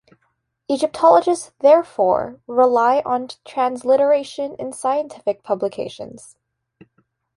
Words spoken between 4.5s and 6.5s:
in scientific publications.